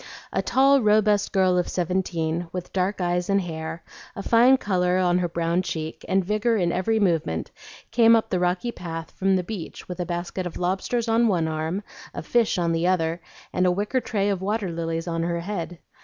[0.33, 3.83] A tall, robust girl of seventeen, with dark eyes and hair,
[4.15, 7.51] a fine color on her brown cheek, and vigor in every movement,
[7.91, 11.47] came up the rocky path from the beach with a basket of lobsters on one
[11.47, 11.83] arm,
[12.15, 13.21] of fish on the other,
[13.53, 15.77] and a wicker tray of water lilies on her head.